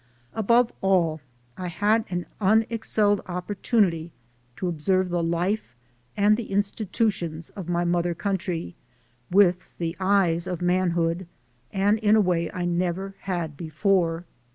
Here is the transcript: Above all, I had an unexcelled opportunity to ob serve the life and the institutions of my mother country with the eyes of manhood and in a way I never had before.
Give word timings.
Above 0.33 0.73
all, 0.81 1.21
I 1.57 1.67
had 1.67 2.05
an 2.09 2.25
unexcelled 2.41 3.21
opportunity 3.27 4.11
to 4.55 4.67
ob 4.67 4.81
serve 4.81 5.09
the 5.09 5.21
life 5.21 5.75
and 6.17 6.35
the 6.37 6.49
institutions 6.51 7.51
of 7.51 7.69
my 7.69 7.83
mother 7.85 8.15
country 8.15 8.73
with 9.29 9.77
the 9.77 9.95
eyes 9.99 10.47
of 10.47 10.59
manhood 10.59 11.27
and 11.71 11.99
in 11.99 12.15
a 12.15 12.19
way 12.19 12.49
I 12.51 12.65
never 12.65 13.13
had 13.19 13.55
before. 13.55 14.25